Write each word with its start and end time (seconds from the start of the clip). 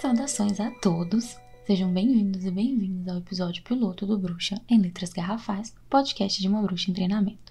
Saudações 0.00 0.60
a 0.60 0.70
todos! 0.72 1.38
Sejam 1.66 1.90
bem-vindos 1.90 2.44
e 2.44 2.50
bem-vindas 2.50 3.08
ao 3.08 3.18
episódio 3.18 3.62
piloto 3.62 4.04
do 4.04 4.18
Bruxa 4.18 4.60
em 4.68 4.78
Letras 4.78 5.10
Garrafais, 5.10 5.74
podcast 5.88 6.38
de 6.38 6.46
uma 6.46 6.60
bruxa 6.60 6.90
em 6.90 6.94
treinamento. 6.94 7.50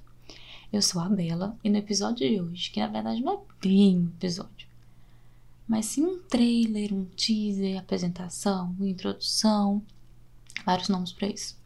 Eu 0.71 0.79
sou 0.79 1.01
a 1.01 1.09
Bela 1.09 1.57
e 1.63 1.71
no 1.71 1.77
episódio 1.77 2.29
de 2.29 2.39
hoje, 2.39 2.69
que 2.69 2.79
na 2.79 2.85
verdade 2.87 3.19
não 3.23 3.33
é 3.33 3.37
bem 3.59 3.97
um 3.97 4.07
episódio, 4.09 4.67
mas 5.67 5.87
sim 5.87 6.05
um 6.05 6.19
trailer, 6.19 6.93
um 6.93 7.05
teaser, 7.05 7.79
apresentação, 7.79 8.75
introdução, 8.79 9.81
vários 10.63 10.87
nomes 10.87 11.11
para 11.11 11.27
isso. 11.27 11.57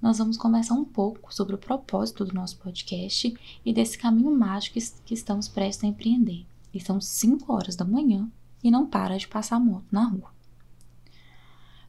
Nós 0.00 0.18
vamos 0.18 0.36
conversar 0.36 0.74
um 0.74 0.84
pouco 0.84 1.32
sobre 1.32 1.54
o 1.54 1.58
propósito 1.58 2.24
do 2.24 2.34
nosso 2.34 2.58
podcast 2.58 3.32
e 3.64 3.72
desse 3.72 3.96
caminho 3.96 4.36
mágico 4.36 4.80
que 5.04 5.14
estamos 5.14 5.46
prestes 5.46 5.84
a 5.84 5.86
empreender. 5.86 6.44
E 6.74 6.80
são 6.80 7.00
5 7.00 7.52
horas 7.52 7.76
da 7.76 7.84
manhã 7.84 8.28
e 8.62 8.70
não 8.70 8.86
para 8.88 9.18
de 9.18 9.28
passar 9.28 9.58
moto 9.58 9.86
na 9.90 10.04
rua. 10.04 10.32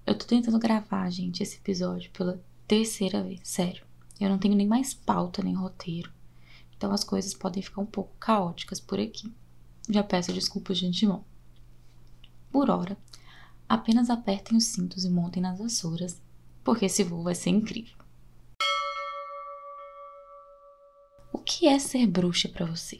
Eu 0.05 0.17
tô 0.17 0.25
tentando 0.25 0.59
gravar, 0.59 1.09
gente, 1.09 1.41
esse 1.41 1.57
episódio 1.57 2.11
pela 2.11 2.43
terceira 2.67 3.23
vez, 3.23 3.39
sério. 3.43 3.85
Eu 4.19 4.29
não 4.29 4.37
tenho 4.37 4.55
nem 4.55 4.67
mais 4.67 4.93
pauta 4.93 5.41
nem 5.41 5.53
roteiro. 5.53 6.11
Então 6.75 6.91
as 6.91 7.03
coisas 7.03 7.33
podem 7.33 7.63
ficar 7.63 7.81
um 7.81 7.85
pouco 7.85 8.15
caóticas 8.19 8.79
por 8.79 8.99
aqui. 8.99 9.33
Já 9.89 10.03
peço 10.03 10.33
desculpas 10.33 10.77
de 10.77 10.85
antemão. 10.85 11.23
Por 12.51 12.69
hora, 12.69 12.97
apenas 13.67 14.09
apertem 14.09 14.57
os 14.57 14.65
cintos 14.65 15.05
e 15.05 15.09
montem 15.09 15.41
nas 15.41 15.57
vassouras, 15.57 16.21
porque 16.63 16.85
esse 16.85 17.03
voo 17.03 17.23
vai 17.23 17.35
ser 17.35 17.49
incrível. 17.49 17.97
O 21.31 21.39
que 21.39 21.67
é 21.67 21.79
ser 21.79 22.05
bruxa 22.07 22.47
para 22.47 22.65
você? 22.65 22.97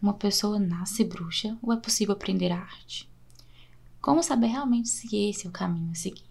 Uma 0.00 0.14
pessoa 0.14 0.58
nasce 0.58 1.04
bruxa 1.04 1.58
ou 1.60 1.72
é 1.72 1.76
possível 1.76 2.14
aprender 2.14 2.52
a 2.52 2.60
arte? 2.60 3.08
Como 4.00 4.22
saber 4.22 4.46
realmente 4.46 4.88
se 4.88 5.14
esse 5.16 5.46
é 5.46 5.50
o 5.50 5.52
caminho 5.52 5.90
a 5.90 5.94
seguir? 5.94 6.24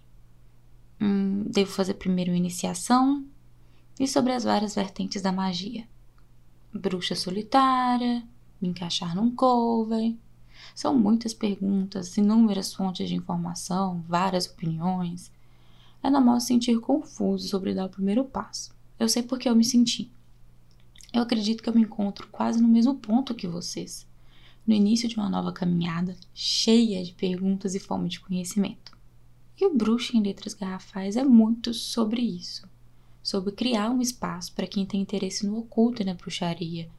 Hum, 1.01 1.43
devo 1.45 1.71
fazer 1.71 1.95
primeiro 1.95 2.31
uma 2.31 2.37
iniciação? 2.37 3.25
E 3.99 4.07
sobre 4.07 4.31
as 4.31 4.45
várias 4.45 4.73
vertentes 4.73 5.21
da 5.21 5.31
magia? 5.31 5.85
Bruxa 6.73 7.13
solitária? 7.13 8.23
Me 8.61 8.69
encaixar 8.69 9.13
num 9.15 9.29
cover? 9.31 10.15
São 10.73 10.97
muitas 10.97 11.33
perguntas, 11.33 12.17
inúmeras 12.17 12.73
fontes 12.73 13.09
de 13.09 13.15
informação, 13.15 14.03
várias 14.07 14.47
opiniões. 14.47 15.31
É 16.01 16.09
normal 16.09 16.39
sentir 16.39 16.79
confuso 16.79 17.47
sobre 17.47 17.73
dar 17.73 17.85
o 17.85 17.89
primeiro 17.89 18.23
passo. 18.23 18.73
Eu 18.99 19.09
sei 19.09 19.23
porque 19.23 19.49
eu 19.49 19.55
me 19.55 19.65
senti. 19.65 20.09
Eu 21.13 21.21
acredito 21.21 21.63
que 21.63 21.69
eu 21.69 21.73
me 21.73 21.81
encontro 21.81 22.27
quase 22.27 22.61
no 22.61 22.67
mesmo 22.67 22.95
ponto 22.95 23.33
que 23.33 23.47
vocês, 23.47 24.05
no 24.65 24.73
início 24.73 25.07
de 25.07 25.15
uma 25.15 25.29
nova 25.29 25.53
caminhada, 25.53 26.17
cheia 26.33 27.03
de 27.03 27.13
perguntas 27.13 27.73
e 27.73 27.79
fome 27.79 28.09
de 28.09 28.19
conhecimento. 28.19 28.95
E 29.59 29.65
o 29.65 29.73
Bruxo 29.73 30.15
em 30.15 30.21
Letras 30.21 30.53
Garrafais 30.53 31.15
é 31.15 31.23
muito 31.23 31.73
sobre 31.73 32.21
isso, 32.21 32.67
sobre 33.23 33.53
criar 33.53 33.89
um 33.89 34.01
espaço 34.01 34.53
para 34.53 34.67
quem 34.67 34.85
tem 34.85 35.01
interesse 35.01 35.47
no 35.47 35.57
oculto 35.57 36.01
e 36.01 36.05
na 36.05 36.13
bruxaria, 36.13 36.89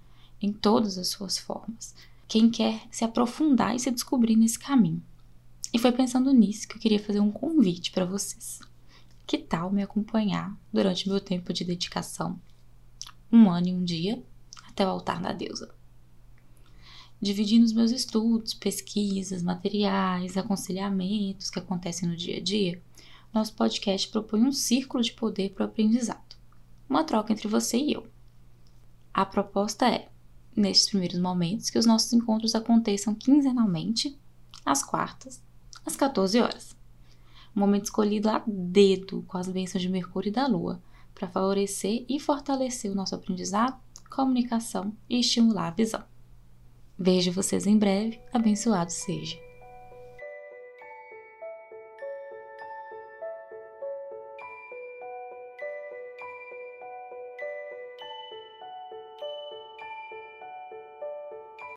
em 0.40 0.52
todas 0.52 0.96
as 0.96 1.08
suas 1.08 1.36
formas, 1.38 1.94
quem 2.26 2.50
quer 2.50 2.80
se 2.90 3.04
aprofundar 3.04 3.76
e 3.76 3.78
se 3.78 3.90
descobrir 3.90 4.36
nesse 4.36 4.58
caminho. 4.58 5.02
E 5.72 5.78
foi 5.78 5.92
pensando 5.92 6.32
nisso 6.32 6.66
que 6.66 6.76
eu 6.76 6.80
queria 6.80 6.98
fazer 6.98 7.20
um 7.20 7.30
convite 7.30 7.92
para 7.92 8.06
vocês. 8.06 8.60
Que 9.26 9.36
tal 9.36 9.70
me 9.70 9.82
acompanhar 9.82 10.56
durante 10.72 11.08
meu 11.08 11.20
tempo 11.20 11.52
de 11.52 11.62
dedicação 11.62 12.40
um 13.30 13.50
ano 13.50 13.68
e 13.68 13.74
um 13.74 13.84
dia, 13.84 14.22
até 14.66 14.86
o 14.86 14.90
altar 14.90 15.20
da 15.20 15.32
deusa. 15.32 15.74
Dividindo 17.20 17.64
os 17.64 17.72
meus 17.72 17.90
estudos, 17.90 18.54
pesquisas, 18.54 19.42
materiais, 19.42 20.36
aconselhamentos 20.36 21.50
que 21.50 21.58
acontecem 21.58 22.08
no 22.08 22.16
dia 22.16 22.36
a 22.36 22.40
dia, 22.40 22.80
nosso 23.34 23.54
podcast 23.54 24.08
propõe 24.08 24.42
um 24.42 24.52
círculo 24.52 25.02
de 25.02 25.12
poder 25.12 25.50
para 25.50 25.66
o 25.66 25.68
aprendizado, 25.68 26.36
uma 26.88 27.04
troca 27.04 27.32
entre 27.32 27.48
você 27.48 27.76
e 27.76 27.92
eu. 27.92 28.06
A 29.12 29.26
proposta 29.26 29.88
é, 29.88 30.08
nestes 30.56 30.90
primeiros 30.90 31.18
momentos, 31.18 31.70
que 31.70 31.78
os 31.78 31.86
nossos 31.86 32.12
encontros 32.12 32.54
aconteçam 32.54 33.14
quinzenalmente, 33.14 34.18
às 34.64 34.82
quartas, 34.82 35.42
às 35.84 35.96
14 35.96 36.40
horas. 36.40 36.76
Um 37.54 37.60
momento 37.60 37.84
escolhido 37.84 38.28
a 38.28 38.42
dedo 38.46 39.22
com 39.26 39.38
as 39.38 39.48
bênçãos 39.48 39.82
de 39.82 39.88
Mercúrio 39.88 40.28
e 40.28 40.32
da 40.32 40.46
Lua, 40.46 40.80
para 41.18 41.28
favorecer 41.28 42.04
e 42.08 42.20
fortalecer 42.20 42.90
o 42.90 42.94
nosso 42.94 43.14
aprendizado, 43.14 43.76
comunicação 44.08 44.96
e 45.10 45.18
estimular 45.18 45.68
a 45.68 45.74
visão. 45.74 46.04
Vejo 46.96 47.32
vocês 47.32 47.66
em 47.66 47.76
breve, 47.76 48.20
abençoado 48.32 48.92
seja. 48.92 49.47